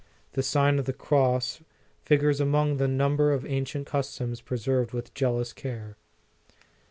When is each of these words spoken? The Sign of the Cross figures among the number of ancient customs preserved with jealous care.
The 0.33 0.41
Sign 0.41 0.79
of 0.79 0.85
the 0.85 0.93
Cross 0.93 1.61
figures 2.01 2.41
among 2.41 2.77
the 2.77 2.87
number 2.87 3.31
of 3.31 3.45
ancient 3.45 3.85
customs 3.85 4.41
preserved 4.41 4.93
with 4.93 5.13
jealous 5.13 5.53
care. 5.53 5.95